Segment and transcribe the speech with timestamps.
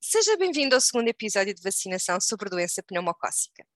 [0.00, 3.66] seja bem-vindo ao segundo episódio de vacinação sobre doença pneumocócica.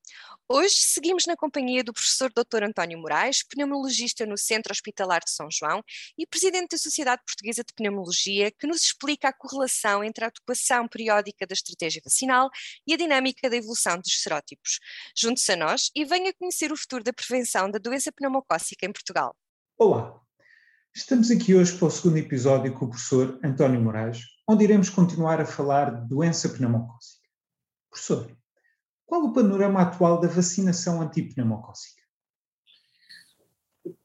[0.48, 2.64] Hoje seguimos na companhia do professor Dr.
[2.64, 5.82] António Moraes, pneumologista no Centro Hospitalar de São João
[6.16, 10.88] e presidente da Sociedade Portuguesa de Pneumologia, que nos explica a correlação entre a adequação
[10.88, 12.48] periódica da estratégia vacinal
[12.86, 14.80] e a dinâmica da evolução dos serótipos.
[15.14, 19.36] Junte-se a nós e venha conhecer o futuro da prevenção da doença pneumocócica em Portugal.
[19.76, 20.23] Olá,
[20.94, 25.40] estamos aqui hoje para o segundo episódio com o professor António Moraes, onde iremos continuar
[25.40, 27.28] a falar de doença pneumocócica.
[27.90, 28.30] Professor,
[29.04, 32.00] qual o panorama atual da vacinação antipneumocócica?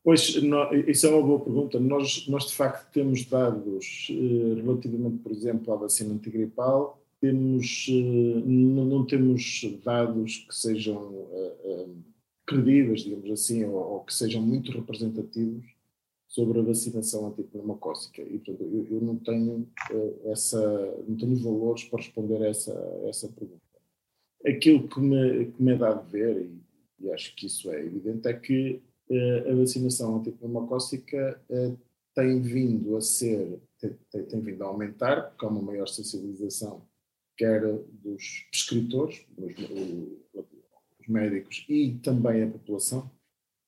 [0.04, 1.80] Pois, no, isso é uma boa pergunta.
[1.80, 8.42] Nós, nós de facto, temos dados eh, relativamente, por exemplo, à vacina antigripal, temos, eh,
[8.44, 11.86] não, não, temos dados que sejam eh,
[12.48, 15.79] credíveis, digamos assim, ou, ou, que sejam muito representativos
[16.30, 18.22] sobre a vacinação antipneumocócica.
[18.22, 19.68] E, portanto, eu, eu não tenho
[20.26, 20.62] essa,
[21.06, 22.72] não tenho valores para responder a essa,
[23.08, 23.70] essa pergunta
[24.46, 26.62] aquilo que me, que me é dado ver, e,
[27.00, 31.80] e, acho que isso é evidente, é que uh, a vacinação antipneumocócica uh,
[32.16, 36.86] tem vindo a ser, tem, tem, vindo a aumentar, porque há uma maior sensibilização,
[37.38, 40.44] quer dos prescritores, os,
[41.00, 43.10] os médicos e também a população,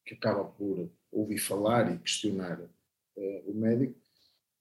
[0.06, 3.96] que acaba por ouvir falar e questionar uh, o médico.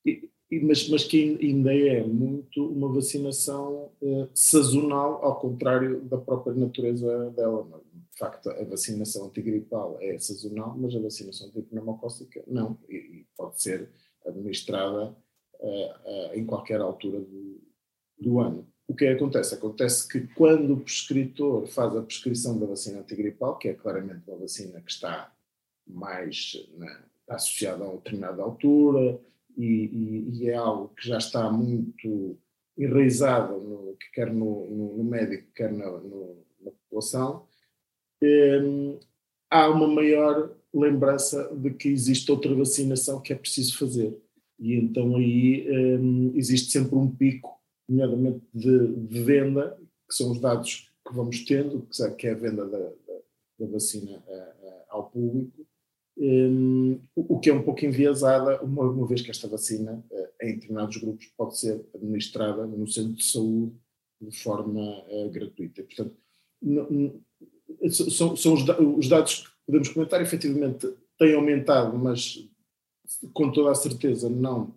[0.05, 0.31] E,
[0.63, 7.31] mas, mas que ainda é muito uma vacinação uh, sazonal, ao contrário da própria natureza
[7.31, 7.67] dela.
[8.13, 13.63] De facto, a vacinação antigripal é sazonal, mas a vacinação antipneumocócica não, e, e pode
[13.63, 13.89] ser
[14.27, 15.17] administrada
[15.61, 17.61] uh, em qualquer altura do,
[18.19, 18.67] do ano.
[18.91, 19.55] O que acontece?
[19.55, 24.39] Acontece que quando o prescritor faz a prescrição da vacina antigripal, que é claramente uma
[24.39, 25.33] vacina que está
[25.95, 29.21] mais né, está associada a uma determinada altura,
[29.57, 32.39] e, e, e, é algo que já está muito
[32.79, 37.47] enraizado, no, quer no, no, no médico, quer na, no, na população,
[38.23, 38.99] um,
[39.51, 44.17] há uma maior lembrança de que existe outra vacinação que é preciso fazer.
[44.59, 45.67] E então aí
[45.99, 47.59] um, existe sempre um pico,
[47.89, 49.77] nomeadamente de, de, venda,
[50.09, 51.87] que são os dados que vamos tendo,
[52.17, 53.19] que é a venda da, da,
[53.59, 55.67] da vacina a, a, ao público,
[56.21, 60.55] um, o que é um pouco enviesada, uma, uma vez que esta vacina, uh, em
[60.55, 63.73] determinados grupos, pode ser administrada no centro de saúde
[64.21, 65.83] de forma uh, gratuita.
[65.83, 66.15] Portanto,
[68.11, 68.63] são, são os,
[68.99, 72.47] os, dados que podemos comentar, efetivamente têm aumentado, mas
[73.33, 74.75] com toda a certeza não,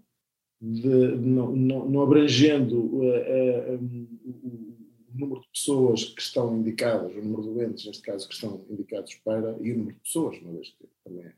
[0.61, 0.87] de,
[1.17, 7.85] não, não, abrangendo uh, o número de pessoas que estão indicadas, o número de doentes,
[7.85, 11.25] neste caso, que estão indicados para, e o número de pessoas, uma vez que também
[11.25, 11.33] é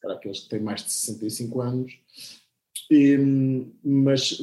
[0.00, 1.92] para aqueles que têm mais de 65 anos,
[2.90, 3.16] e,
[3.84, 4.38] mas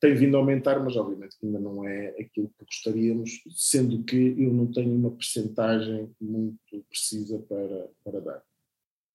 [0.00, 4.52] tem vindo a aumentar, mas obviamente ainda não é aquilo que gostaríamos, sendo que eu
[4.52, 8.42] não tenho uma percentagem muito precisa para, para dar.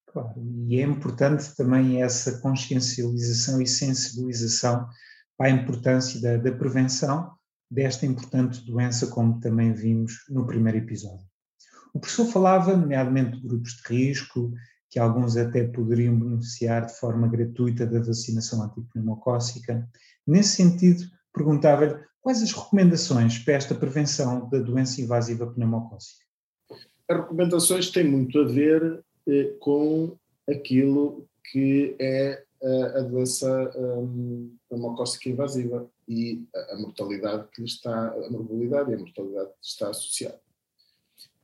[0.07, 0.35] Claro,
[0.67, 4.87] e é importante também essa consciencialização e sensibilização
[5.39, 7.35] a importância da, da prevenção
[7.69, 11.27] desta importante doença, como também vimos no primeiro episódio.
[11.93, 14.53] O professor falava, nomeadamente, de grupos de risco,
[14.89, 19.87] que alguns até poderiam beneficiar de forma gratuita da vacinação antipneumocócica.
[20.25, 21.03] Nesse sentido,
[21.33, 26.25] perguntava-lhe quais as recomendações para esta prevenção da doença invasiva pneumocócica.
[27.09, 30.17] As recomendações têm muito a ver eh, com
[30.49, 37.67] aquilo que é a, a doença um, pneumocócica invasiva e a, a, mortalidade que lhe
[37.67, 40.39] está, a morbilidade e a mortalidade que está associada.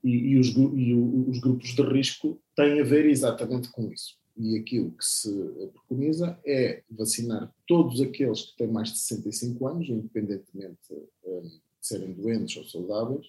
[0.03, 4.17] E, e, os, e os grupos de risco têm a ver exatamente com isso.
[4.35, 5.31] E aquilo que se
[5.71, 10.93] preconiza é vacinar todos aqueles que têm mais de 65 anos, independentemente
[11.23, 13.27] um, de serem doentes ou saudáveis,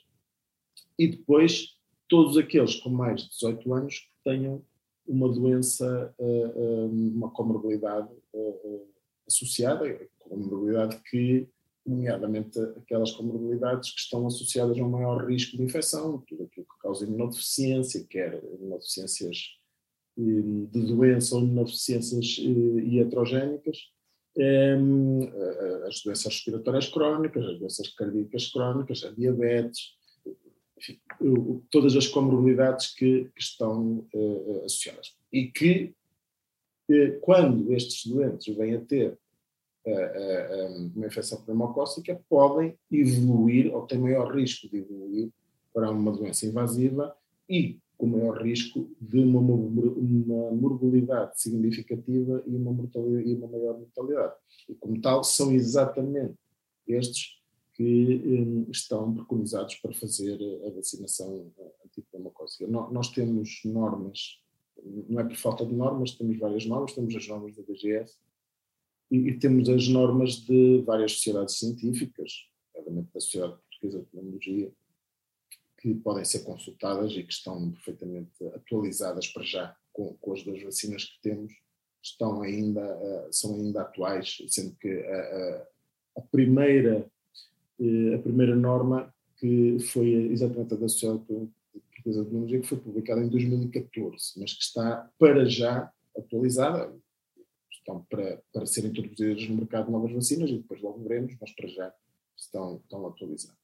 [0.98, 1.76] e depois
[2.08, 4.64] todos aqueles com mais de 18 anos que tenham
[5.06, 8.88] uma doença, uh, uh, uma comorbilidade uh,
[9.26, 11.46] associada, comorbilidade que
[11.86, 16.78] nomeadamente aquelas comorbilidades que estão associadas a um maior risco de infecção, tudo aquilo que
[16.80, 19.56] causa imunodeficiência, quer imunodeficiências
[20.16, 23.78] hum, de doença ou imunodeficiências eh, iatrogénicas,
[24.36, 25.28] hum,
[25.86, 29.94] as doenças respiratórias crónicas, as doenças cardíacas crónicas, a diabetes,
[30.76, 30.98] enfim,
[31.70, 35.14] todas as comorbilidades que, que estão uh, associadas.
[35.32, 35.94] E que,
[37.22, 39.18] quando estes doentes vêm a ter
[40.94, 45.30] uma infecção pneumocócica podem evoluir ou têm maior risco de evoluir
[45.72, 47.14] para uma doença invasiva
[47.48, 53.78] e com maior risco de uma, uma morbilidade significativa e uma, mortalidade, e uma maior
[53.78, 54.34] mortalidade.
[54.68, 56.34] E, como tal, são exatamente
[56.86, 57.38] estes
[57.74, 61.52] que um, estão preconizados para fazer a vacinação
[61.84, 62.66] antipneumocócica.
[62.66, 64.40] Nós temos normas,
[65.08, 68.16] não é por falta de normas, temos várias normas, temos as normas da DGS
[69.14, 74.72] e, e temos as normas de várias sociedades científicas, obviamente da Sociedade Portuguesa de Pneumologia,
[75.80, 80.62] que podem ser consultadas e que estão perfeitamente atualizadas para já com, com as duas
[80.62, 81.52] vacinas que temos,
[82.02, 85.66] estão ainda, uh, são ainda atuais, sendo que a, a,
[86.18, 87.06] a primeira,
[87.78, 92.78] uh, a primeira norma que foi exatamente a da Sociedade Portuguesa de Biologia, que foi
[92.78, 96.92] publicada em 2014, mas que está para já atualizada,
[97.84, 101.68] estão para, para serem introduzidas no mercado novas vacinas e depois logo veremos, mas para
[101.68, 101.94] já
[102.36, 103.62] estão, estão atualizadas.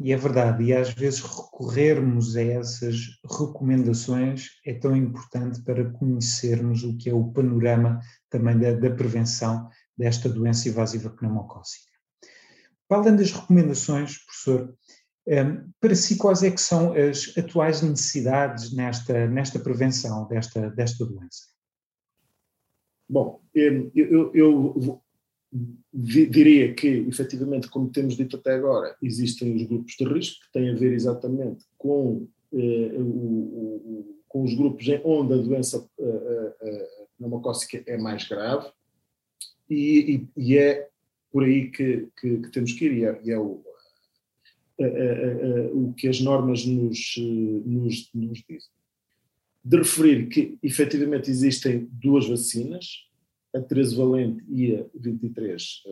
[0.00, 2.96] E é verdade, e às vezes recorrermos a essas
[3.38, 9.68] recomendações é tão importante para conhecermos o que é o panorama também da, da prevenção
[9.96, 11.92] desta doença invasiva pneumocócica.
[12.88, 14.76] Para além das recomendações, professor,
[15.28, 21.06] ehm, para si quais é que são as atuais necessidades nesta, nesta prevenção desta, desta
[21.06, 21.53] doença?
[23.14, 25.02] Bom, eu, eu, eu
[25.92, 30.70] diria que, efetivamente, como temos dito até agora, existem os grupos de risco, que têm
[30.70, 36.88] a ver exatamente com, eh, o, o, com os grupos onde a doença eh, eh,
[37.16, 38.66] pneumocócica é mais grave,
[39.70, 40.88] e, e, e, é
[41.30, 43.62] por aí que, que, que temos que ir, e é, e é o,
[45.72, 47.14] o que as normas nos,
[47.64, 48.74] nos, nos dizem.
[49.64, 53.08] De referir que, efetivamente, existem duas vacinas,
[53.54, 55.90] a 13 valente e a 23 uh,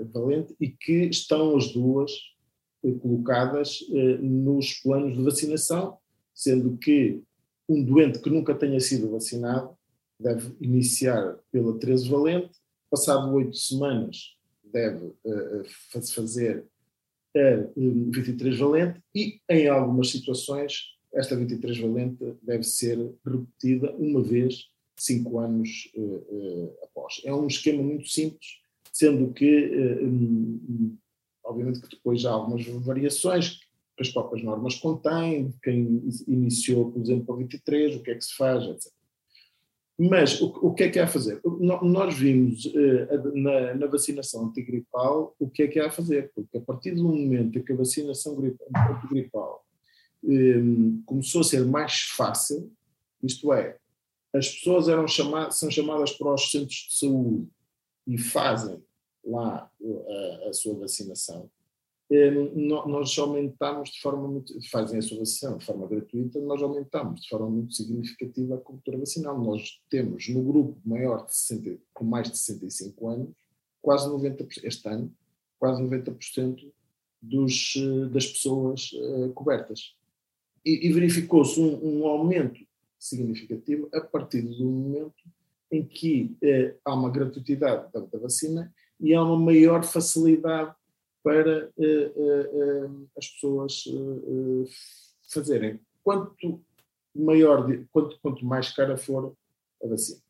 [0.00, 2.12] eh, valente, e que estão as duas
[2.82, 5.96] uh, colocadas uh, nos planos de vacinação,
[6.34, 7.22] sendo que
[7.68, 9.76] um doente que nunca tenha sido vacinado
[10.20, 12.50] deve iniciar pela 13 valente,
[12.90, 15.14] passado oito semanas deve
[16.12, 16.66] fazer
[17.36, 24.68] a 23 valente e em algumas situações esta 23 valente deve ser repetida uma vez
[24.98, 27.20] cinco anos uh, uh, após.
[27.24, 28.58] É um esquema muito simples,
[28.92, 30.96] sendo que, uh, um,
[31.44, 33.60] obviamente, que depois há algumas variações
[33.96, 38.24] que as próprias normas contêm, quem iniciou, por exemplo, a 23, o que é que
[38.24, 38.92] se faz, etc.
[40.00, 41.40] Mas o, o que é que há a fazer?
[41.82, 42.72] Nós vimos
[43.34, 47.02] na, na, vacinação antigripal o que é que há a fazer, porque a partir do
[47.02, 48.38] momento em que a vacinação
[48.76, 49.66] antigripal
[50.22, 52.72] um, começou a ser mais fácil,
[53.22, 53.76] isto é,
[54.34, 57.48] as pessoas eram chamadas, são chamadas para os centros de saúde
[58.06, 58.82] e fazem
[59.24, 61.50] lá a, a sua vacinação,
[62.54, 67.28] nós aumentamos de forma muito, fazem a sua vacinação de forma gratuita, nós aumentamos de
[67.28, 69.38] forma muito significativa a cobertura vacinal.
[69.38, 73.36] Nós temos no grupo maior de 60, com mais de 65 anos,
[73.82, 75.14] quase 90%, este ano,
[75.58, 76.72] quase 90%
[77.20, 77.74] dos,
[78.10, 79.94] das pessoas uh, cobertas.
[80.68, 82.60] E, e verificou-se um, um aumento
[82.98, 85.14] significativo a partir do momento
[85.72, 88.70] em que eh, há uma gratuidade da, da, vacina
[89.00, 90.74] e há uma maior facilidade
[91.22, 94.70] para eh, eh, eh as pessoas eh, eh,
[95.32, 95.80] fazerem.
[96.04, 96.60] Quanto
[97.14, 99.34] maior, quanto, quanto mais cara for
[99.82, 100.20] a vacina.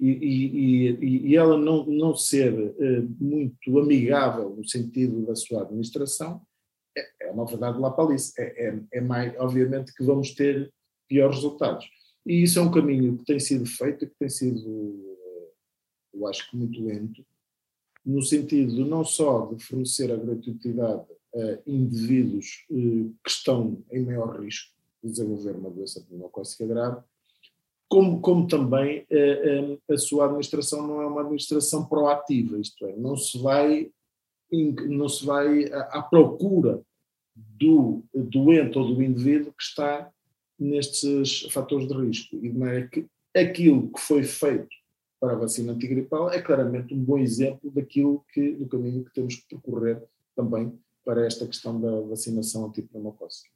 [0.00, 2.74] E, e, e ela não, não ser
[3.20, 6.40] muito amigável no sentido da sua administração,
[6.96, 8.14] é, é uma verdade lá para.
[8.14, 10.72] É, é, é mais, obviamente, que vamos ter
[11.08, 11.88] piores resultados.
[12.24, 15.16] E isso é um caminho que tem sido feito que tem sido,
[16.12, 17.24] eu acho que muito lento,
[18.04, 24.40] no sentido não só de fornecer a gratuidade a indivíduos eh, que estão em maior
[24.40, 24.72] risco
[25.02, 27.02] de desenvolver uma doença pneumocócica grave,
[27.88, 32.96] como, como também eh, eh, a sua administração não é uma administração proativa, isto é,
[32.96, 33.90] não se vai,
[34.88, 36.82] não se vai à procura
[37.36, 40.10] do doente ou do indivíduo que está
[40.58, 42.36] nestes fatores de risco.
[42.36, 44.74] E de maneira que aquilo que foi feito
[45.20, 49.36] para a vacina antigripal é claramente um bom exemplo daquilo que, do caminho que temos
[49.36, 50.02] que percorrer
[50.34, 53.50] também para esta questão da vacinação antipneumocócica.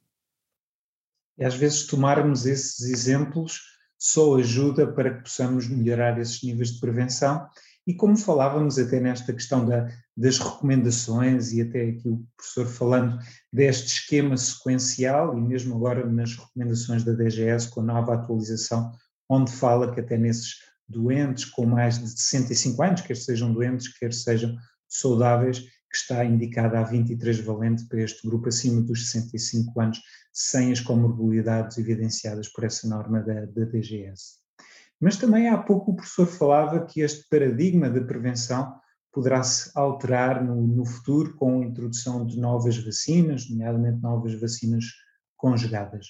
[1.37, 3.61] E às vezes tomarmos esses exemplos
[3.97, 7.47] só ajuda para que possamos melhorar esses níveis de prevenção
[7.85, 13.19] e como falávamos até nesta questão da, das recomendações e até aqui o professor falando
[13.51, 18.91] deste esquema sequencial e mesmo agora nas recomendações da DGS com a nova atualização,
[19.27, 20.55] onde fala que até nesses
[20.87, 24.55] doentes com mais de 65 anos, quer sejam doentes, quer sejam
[24.87, 30.71] saudáveis, que está indicada a 23 valente para este grupo acima dos 65 anos, sem
[30.71, 34.39] as comorbilidades evidenciadas por essa norma da, da DGS.
[35.01, 38.79] Mas também há pouco o professor falava que este paradigma de prevenção
[39.11, 44.85] poderá se alterar no, no, futuro com a introdução de novas vacinas, nomeadamente novas vacinas
[45.35, 46.05] conjugadas.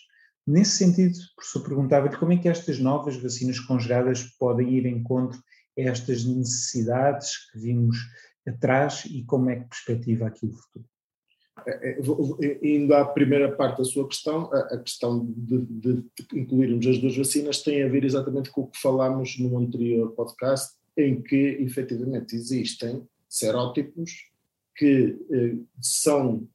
[0.46, 4.98] Nesse sentido, o professor perguntava-lhe como é que estas novas vacinas conjugadas podem ir em
[4.98, 5.42] encontro
[5.78, 7.98] a estas necessidades que vimos
[8.46, 10.91] atrás e como é que perspectiva aqui o futuro?
[11.66, 16.98] É, é, indo à primeira parte da sua questão, a questão de, de, incluirmos as
[16.98, 21.58] duas vacinas tem a ver exatamente com o que falámos no anterior podcast, em que
[21.62, 24.30] efetivamente existem serótipos
[24.76, 26.48] que eh, são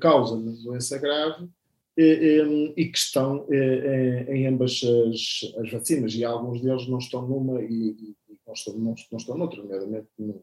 [0.00, 1.48] causa da doença grave
[1.96, 6.98] eh, eh, e que estão eh, em ambas as, as, vacinas, e alguns deles não
[6.98, 10.42] estão numa e, e não, estão, não, não estão noutra, nomeadamente no,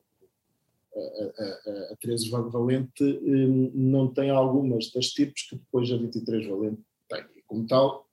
[0.96, 6.48] a, a, a 13 valente hum, não tem algumas das tipos que depois a 23
[6.48, 7.24] valente tem.
[7.36, 8.10] E como tal,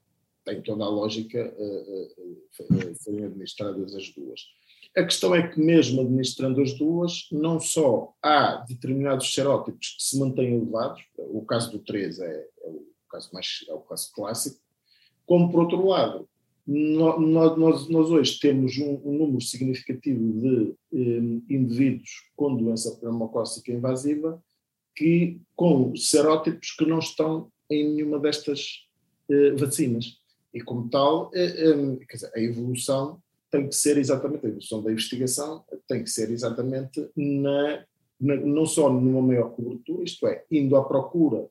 [0.49, 4.41] tem toda a lógica eh, eh, eh, serem administradas as duas.
[4.97, 10.19] A questão é que, mesmo administrando as duas, não só há determinados serótipos que se
[10.19, 14.61] mantêm elevados, o caso do 3 é, é o caso mais é o caso clássico,
[15.27, 16.29] como por outro lado,
[16.71, 23.73] nós, nós, nós, hoje temos um, um número significativo de um, indivíduos com doença pneumocócica
[23.73, 24.43] invasiva
[24.95, 28.87] que, com serótipos que não estão em nenhuma destas
[29.31, 30.19] uh, vacinas.
[30.53, 33.19] E como tal, um, dizer, a evolução
[33.51, 37.83] tem que ser exatamente, a evolução da investigação tem que ser exatamente na,
[38.21, 41.49] na, não só numa maior cobertura, isto é, indo à procura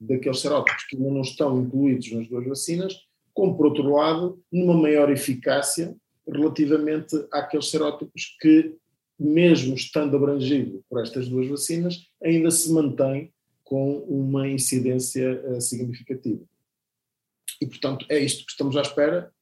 [0.00, 5.10] daqueles serótipos que não estão incluídos nas duas vacinas, como por outro lado, numa maior
[5.10, 5.96] eficácia
[6.26, 8.76] relativamente àqueles serótipos que,
[9.18, 13.32] mesmo estando abrangido por estas duas vacinas, ainda se mantém
[13.64, 16.42] com uma incidência uh, significativa.
[17.60, 19.32] E, portanto, é isto que estamos à espera,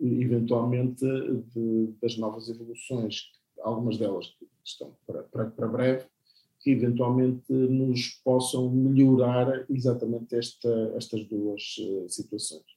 [0.00, 3.30] eventualmente, de, das novas evoluções,
[3.62, 4.26] algumas delas
[4.64, 6.06] estão para, para, para breve,
[6.60, 12.75] que eventualmente nos possam melhorar exatamente esta, estas duas uh, situações.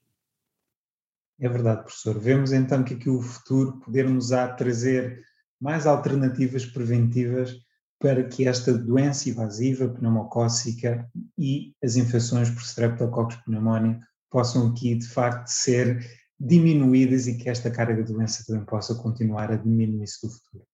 [1.40, 2.20] É verdade, professor.
[2.20, 5.24] Vemos então que aqui o futuro poder-nos a trazer
[5.60, 7.56] mais alternativas preventivas
[8.00, 15.08] para que esta doença invasiva pneumocócica e as infecções por Streptococcus pneumoniae possam aqui de
[15.08, 16.06] facto ser
[16.40, 20.66] diminuídas e que esta carga de doença também possa continuar a diminuir-se do futuro.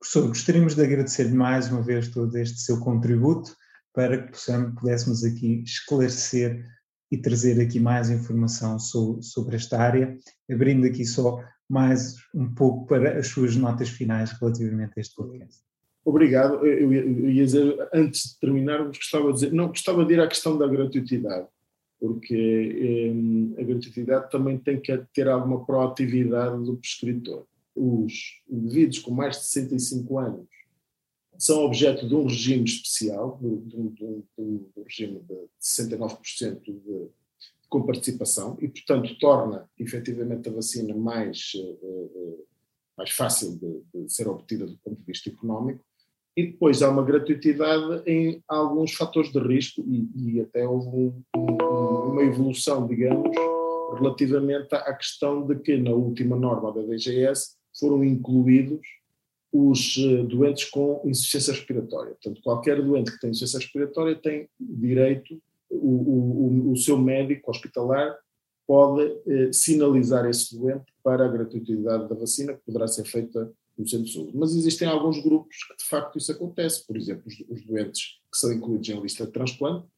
[0.00, 3.54] Professor, gostaríamos de agradecer mais uma vez todo este seu contributo
[3.92, 6.64] para que possamos, pudéssemos aqui esclarecer
[7.10, 10.16] e trazer aqui mais informação sobre, esta área,
[10.50, 15.60] abrindo aqui só mais um pouco para as suas notas finais relativamente a este podcast.
[16.04, 16.64] Obrigado.
[16.66, 20.56] Eu ia, dizer, antes de terminarmos, gostava de dizer, não, gostava de ir à questão
[20.56, 21.46] da gratuitidade,
[21.98, 27.44] porque eh, a gratuitidade também tem que ter alguma proatividade do prescritor.
[27.74, 30.59] Os indivíduos com mais de 65 anos
[31.40, 37.08] são objeto de um regime especial, de, de, de, de um regime de 69% de
[37.66, 42.46] comparticipação e, portanto, torna efetivamente a vacina mais, uh,
[42.96, 45.82] mais fácil de, de, ser obtida do ponto de vista económico.
[46.36, 51.24] E depois há uma gratuitidade em alguns fatores de risco e, e até houve um,
[51.34, 53.34] um, uma evolução, digamos,
[53.94, 58.99] relativamente à questão de que na última norma da DGS foram incluídos
[59.52, 62.12] os eh, doentes com insuficiência respiratória.
[62.12, 68.16] Portanto, qualquer doente que tem insuficiência respiratória tem direito, o, o, o seu médico hospitalar
[68.66, 73.88] pode eh, sinalizar esse doente para a gratuidade da vacina, que poderá ser feita no
[73.88, 74.36] centro de saúde.
[74.36, 78.38] Mas existem alguns grupos que de facto isso acontece, por exemplo, os, os doentes que
[78.38, 79.88] são incluídos em lista de transplante,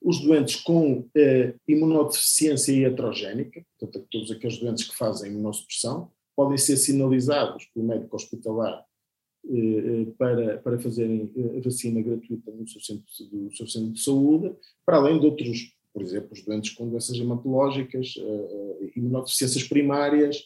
[0.00, 6.78] os doentes com eh, imunodeficiência heterogénica, portanto, todos aqueles doentes que fazem imunossupressão, podem ser
[6.78, 8.82] sinalizados pelo médico hospitalar
[9.46, 14.02] eh, eh, para, para fazerem eh, vacina gratuita no seu, centro, do seu centro de
[14.02, 14.56] saúde,
[14.86, 18.14] para além de outros, por exemplo, os doentes com doenças hematológicas,
[18.96, 20.42] imunodeficiências primárias.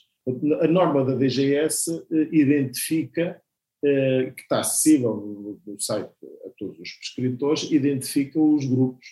[0.63, 3.41] A norma da DGS identifica,
[3.81, 6.11] que está acessível no site
[6.47, 9.07] a todos os prescritores, identifica os grupos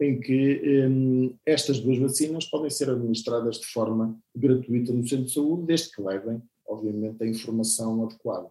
[0.00, 5.32] em que um, estas duas vacinas podem ser administradas de forma gratuita no centro de
[5.32, 8.50] saúde, desde que levem, obviamente, a informação adequada.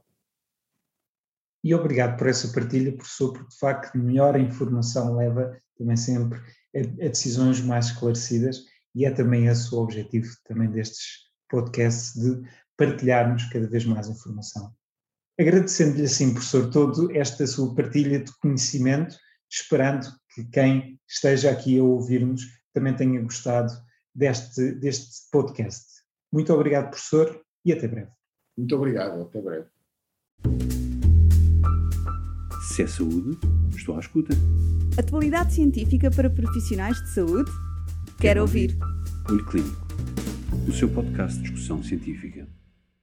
[1.63, 6.39] E obrigado por essa partilha, professor, porque de facto melhor informação leva também sempre
[6.75, 12.41] a, decisões mais esclarecidas e é também esse o objetivo também destes podcasts de
[12.77, 14.73] partilharmos cada vez mais informação.
[15.39, 19.17] Agradecendo-lhe assim, professor, toda esta sua partilha de conhecimento,
[19.55, 22.41] esperando que quem esteja aqui a ouvir-nos
[22.73, 23.71] também tenha gostado
[24.13, 25.85] deste, deste podcast.
[26.31, 28.11] Muito obrigado, professor, e até breve.
[28.57, 29.67] Muito obrigado, até breve.
[32.67, 33.37] Se é saúde,
[33.75, 34.33] estou à escuta.
[34.97, 37.49] Atualidade científica para profissionais de saúde?
[37.51, 38.77] Quero, Quero ouvir.
[38.81, 39.31] ouvir.
[39.31, 39.87] Olho Clínico,
[40.67, 42.47] o seu podcast de discussão científica.